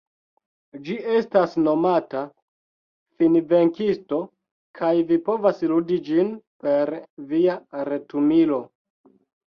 [0.85, 2.23] Ĝi estas nomata
[3.19, 4.19] Finvenkisto
[4.79, 6.35] kaj vi povas ludi ĝin
[6.65, 6.95] per
[7.35, 7.59] via
[7.93, 8.59] retumilo.